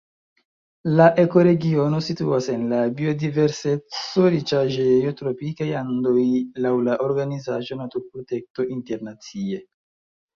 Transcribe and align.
La 0.99 1.05
ekoregiono 1.23 1.97
situas 2.05 2.47
en 2.53 2.63
la 2.71 2.79
biodiverseco-riĉaĵejo 3.01 5.11
Tropikaj 5.19 5.67
Andoj 5.81 6.23
laŭ 6.67 6.71
la 6.87 6.97
organizaĵo 7.09 7.79
Naturprotekto 7.83 8.67
Internacie. 8.77 9.61